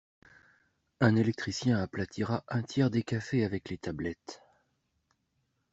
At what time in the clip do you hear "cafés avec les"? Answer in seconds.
3.03-3.77